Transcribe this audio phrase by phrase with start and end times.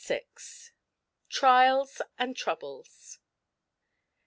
[1.29, 3.19] TRIALS AND TROUBLES.